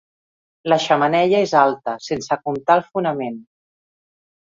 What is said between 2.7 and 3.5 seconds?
el fonament.